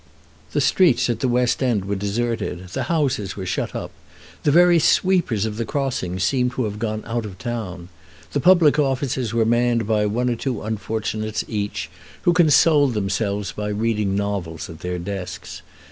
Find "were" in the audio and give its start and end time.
1.85-1.93, 3.37-3.45, 9.31-9.45